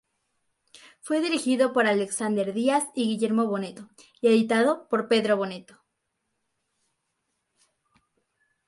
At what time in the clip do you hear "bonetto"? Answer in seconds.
3.45-3.87, 5.37-5.79